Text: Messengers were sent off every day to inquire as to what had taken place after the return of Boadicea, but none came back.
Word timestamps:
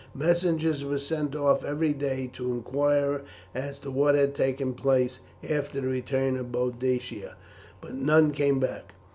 Messengers 0.15 0.83
were 0.83 0.97
sent 0.97 1.35
off 1.35 1.63
every 1.63 1.93
day 1.93 2.27
to 2.33 2.51
inquire 2.53 3.21
as 3.53 3.77
to 3.81 3.91
what 3.91 4.15
had 4.15 4.33
taken 4.33 4.73
place 4.73 5.19
after 5.47 5.79
the 5.79 5.87
return 5.87 6.35
of 6.37 6.51
Boadicea, 6.51 7.35
but 7.81 7.93
none 7.93 8.31
came 8.31 8.59
back. 8.59 8.93